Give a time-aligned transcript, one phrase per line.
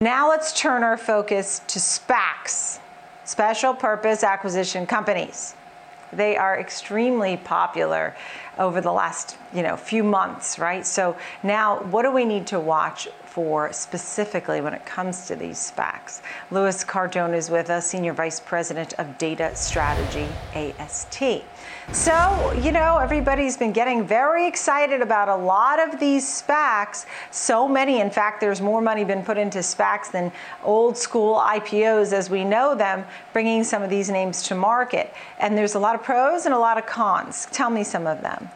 [0.00, 2.78] Now let's turn our focus to SPACs,
[3.24, 5.56] special purpose acquisition companies.
[6.12, 8.14] They are extremely popular
[8.60, 10.86] over the last you know few months, right?
[10.86, 15.58] So now, what do we need to watch for specifically when it comes to these
[15.58, 16.22] SPACs?
[16.52, 21.42] Louis Cardone is with us, Senior Vice President of Data Strategy, AST.
[21.92, 26.67] So, you know, everybody's been getting very excited about a lot of these SPACs.
[27.30, 30.32] So many, in fact, there's more money been put into SPACs than
[30.62, 35.12] old school IPOs as we know them, bringing some of these names to market.
[35.38, 37.46] And there's a lot of pros and a lot of cons.
[37.50, 38.48] Tell me some of them.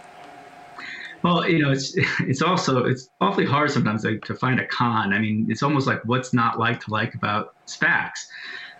[1.22, 5.12] Well, you know, it's it's also it's awfully hard sometimes like, to find a con.
[5.12, 8.26] I mean, it's almost like what's not like to like about SPACs.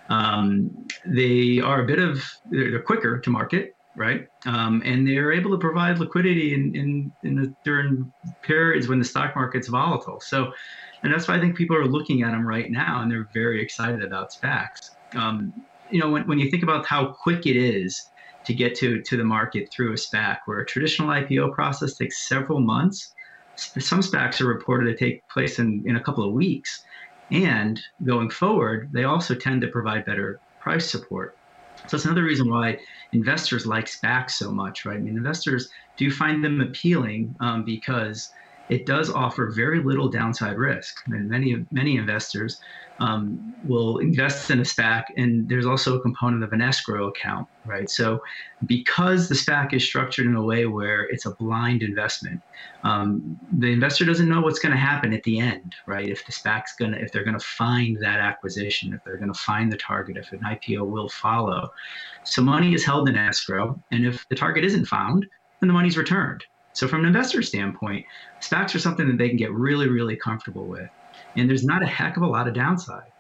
[0.09, 4.27] Um, they are a bit of they're, they're quicker to market right?
[4.47, 9.05] Um, and they're able to provide liquidity in, in, in the, during periods when the
[9.05, 10.21] stock market's volatile.
[10.21, 10.53] So,
[11.03, 13.63] and that's why I think people are looking at them right now and they're very
[13.63, 14.91] excited about SPACs.
[15.15, 15.53] Um,
[15.91, 18.09] you know, when, when you think about how quick it is
[18.45, 22.27] to get to, to the market through a SPAC, where a traditional IPO process takes
[22.27, 23.13] several months,
[23.57, 26.85] some SPACs are reported to take place in, in a couple of weeks.
[27.31, 31.37] And going forward, they also tend to provide better price support.
[31.87, 32.79] So that's another reason why
[33.13, 34.97] investors like SPACs so much, right?
[34.97, 38.31] I mean, investors do find them appealing um, because
[38.69, 40.95] it does offer very little downside risk.
[41.07, 42.59] I mean, many many investors
[43.03, 47.49] um, will invest in a SPAC, and there's also a component of an escrow account,
[47.65, 47.91] right?
[47.91, 48.21] So,
[48.65, 52.41] because the SPAC is structured in a way where it's a blind investment,
[52.85, 56.09] um, the investor doesn't know what's going to happen at the end, right?
[56.09, 59.33] If the SPAC's going to, if they're going to find that acquisition, if they're going
[59.33, 61.69] to find the target, if an IPO will follow.
[62.25, 65.27] So, money is held in escrow, and if the target isn't found,
[65.61, 66.45] then the money's returned.
[66.73, 68.07] So from an investor standpoint,
[68.41, 70.89] stocks are something that they can get really, really comfortable with.
[71.37, 73.13] And there's not a heck of a lot of downside.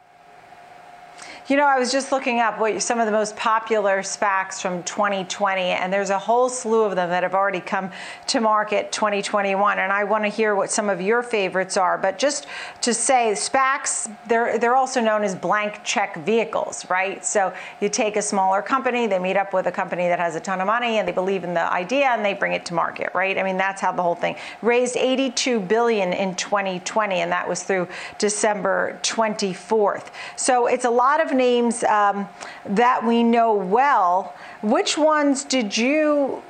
[1.48, 4.85] You know, I was just looking up what some of the most popular SPACs from
[4.85, 7.91] 2020, and there's a whole slew of them that have already come
[8.29, 9.80] to market 2021.
[9.80, 11.98] And I want to hear what some of your favorites are.
[11.98, 12.47] But just
[12.83, 17.25] to say, SPACs, they're they're also known as blank check vehicles, right?
[17.25, 20.41] So you take a smaller company, they meet up with a company that has a
[20.41, 23.11] ton of money, and they believe in the idea, and they bring it to market,
[23.14, 23.36] right?
[23.36, 27.64] I mean, that's how the whole thing raised 82 billion in 2020, and that was
[27.64, 27.89] through
[28.19, 30.11] December 24th.
[30.36, 32.29] So it's a lot of names um,
[32.64, 34.35] that we know well.
[34.63, 36.42] Which ones did you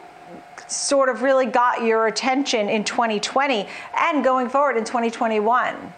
[0.66, 3.66] sort of really got your attention in 2020
[3.98, 5.92] and going forward in 2021?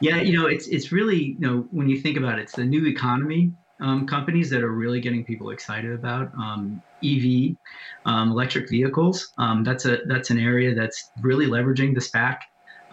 [0.00, 2.64] Yeah, you know, it's it's really you know when you think about it, it's the
[2.64, 7.56] new economy um, companies that are really getting people excited about um, EV,
[8.04, 9.32] um, electric vehicles.
[9.38, 12.38] Um, that's a that's an area that's really leveraging the SPAC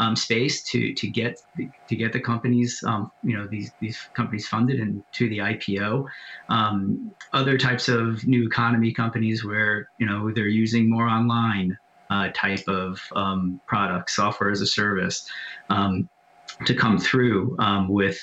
[0.02, 1.38] um, space to to get
[1.88, 6.06] to get the companies um, you know these these companies funded and to the IPO.
[6.50, 11.78] Um, other types of new economy companies where you know they're using more online
[12.10, 15.30] uh, type of um, products, software as a service,
[15.70, 16.10] um,
[16.66, 18.20] to come through um, with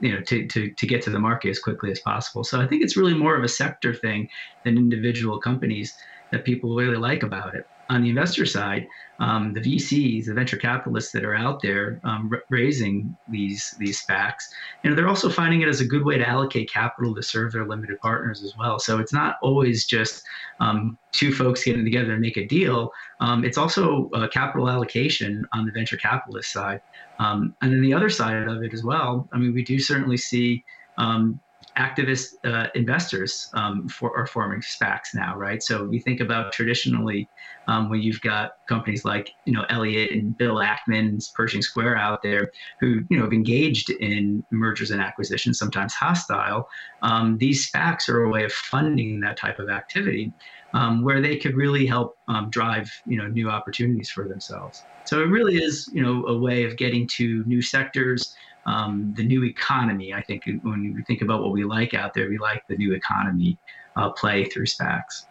[0.00, 2.42] you know to, to, to get to the market as quickly as possible.
[2.42, 4.30] So I think it's really more of a sector thing
[4.64, 5.94] than individual companies
[6.32, 8.86] that people really like about it on the investor side,
[9.18, 14.02] um, the VCs, the venture capitalists that are out there um, r- raising these these
[14.02, 14.42] SPACs,
[14.82, 17.52] you know, they're also finding it as a good way to allocate capital to serve
[17.52, 18.78] their limited partners as well.
[18.78, 20.22] So it's not always just
[20.60, 22.90] um, two folks getting together and make a deal.
[23.20, 26.80] Um, it's also capital allocation on the venture capitalist side,
[27.18, 29.28] um, and then the other side of it as well.
[29.32, 30.64] I mean, we do certainly see
[30.98, 31.40] um,
[31.76, 35.62] activist uh, investors um, for, are forming SPACs now, right?
[35.62, 37.28] So we think about traditionally
[37.68, 42.22] um, when you've got companies like you know Elliott and Bill Ackman's Pershing Square out
[42.22, 42.50] there
[42.80, 46.68] who you know have engaged in mergers and acquisitions, sometimes hostile.
[47.02, 50.32] Um, these SPACs are a way of funding that type of activity,
[50.74, 54.82] um, where they could really help um, drive you know new opportunities for themselves.
[55.04, 58.34] So it really is you know a way of getting to new sectors
[58.66, 60.12] um, the new economy.
[60.12, 62.92] I think when we think about what we like out there, we like the new
[62.92, 63.58] economy
[63.94, 65.26] uh, play through SPACs.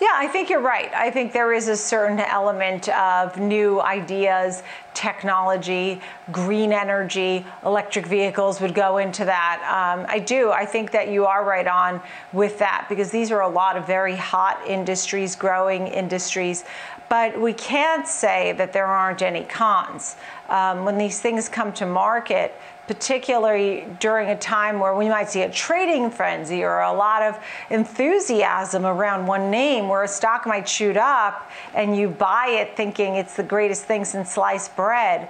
[0.00, 0.92] Yeah, I think you're right.
[0.94, 4.62] I think there is a certain element of new ideas,
[4.92, 6.00] technology,
[6.30, 9.60] green energy, electric vehicles would go into that.
[9.62, 10.50] Um, I do.
[10.50, 12.00] I think that you are right on
[12.32, 16.64] with that because these are a lot of very hot industries, growing industries.
[17.08, 20.16] But we can't say that there aren't any cons.
[20.48, 22.54] Um, when these things come to market,
[22.86, 27.38] particularly during a time where we might see a trading frenzy or a lot of
[27.70, 33.14] enthusiasm around one name where a stock might shoot up and you buy it thinking
[33.14, 35.28] it's the greatest thing since sliced bread.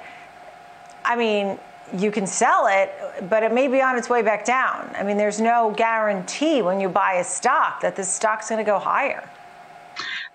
[1.05, 1.59] I mean,
[1.97, 2.93] you can sell it,
[3.29, 4.91] but it may be on its way back down.
[4.97, 8.69] I mean, there's no guarantee when you buy a stock that this stock's going to
[8.69, 9.29] go higher.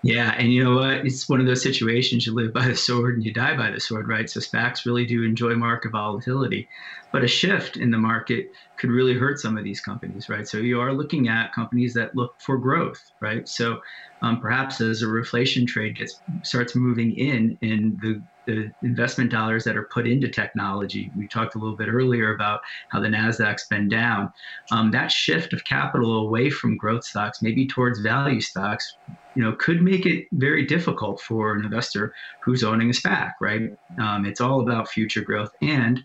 [0.02, 1.04] Yeah, and you know what?
[1.04, 3.80] It's one of those situations you live by the sword and you die by the
[3.80, 4.30] sword, right?
[4.30, 6.68] So SPACs really do enjoy market volatility,
[7.12, 8.46] but a shift in the market
[8.78, 10.48] could really hurt some of these companies, right?
[10.48, 13.46] So you are looking at companies that look for growth, right?
[13.46, 13.80] So
[14.22, 18.22] um, perhaps as a reflation trade gets starts moving in, in the
[18.54, 21.10] the investment dollars that are put into technology.
[21.16, 24.32] We talked a little bit earlier about how the Nasdaq's been down.
[24.70, 28.96] Um, that shift of capital away from growth stocks, maybe towards value stocks,
[29.34, 33.32] you know, could make it very difficult for an investor who's owning a SPAC.
[33.40, 33.76] Right?
[33.98, 36.04] Um, it's all about future growth and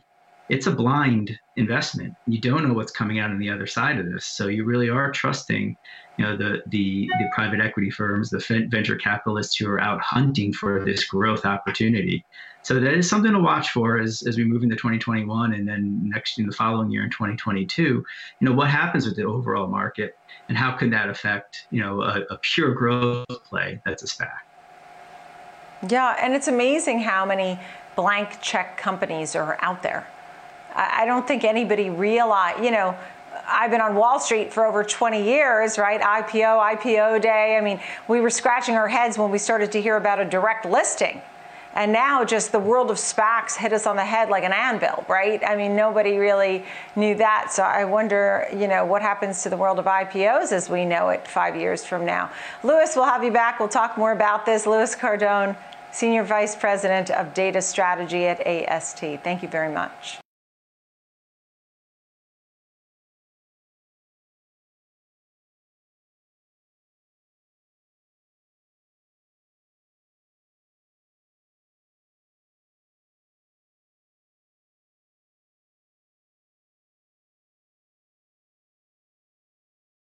[0.49, 2.15] it's a blind investment.
[2.27, 4.25] You don't know what's coming out on the other side of this.
[4.25, 5.75] So you really are trusting,
[6.17, 10.53] you know, the the the private equity firms, the venture capitalists who are out hunting
[10.53, 12.25] for this growth opportunity.
[12.61, 16.01] So that is something to watch for as, as we move into 2021 and then
[16.03, 17.83] next in the following year in 2022.
[17.83, 18.03] You
[18.41, 20.17] know, what happens with the overall market
[20.49, 24.31] and how can that affect, you know, a, a pure growth play that's a SPAC?
[25.91, 27.59] Yeah, and it's amazing how many
[27.95, 30.07] blank check companies are out there
[30.75, 32.97] I don't think anybody realized, you know,
[33.47, 36.01] I've been on Wall Street for over 20 years, right?
[36.01, 37.57] IPO, IPO day.
[37.57, 40.65] I mean, we were scratching our heads when we started to hear about a direct
[40.65, 41.21] listing.
[41.75, 45.05] And now just the world of SPACs hit us on the head like an anvil,
[45.09, 45.43] right?
[45.45, 46.63] I mean, nobody really
[46.95, 47.51] knew that.
[47.51, 51.09] So I wonder, you know, what happens to the world of IPOs as we know
[51.09, 52.31] it five years from now.
[52.63, 53.59] Louis, we'll have you back.
[53.59, 54.65] We'll talk more about this.
[54.65, 55.57] Louis Cardone,
[55.91, 58.99] Senior Vice President of Data Strategy at AST.
[59.21, 60.19] Thank you very much.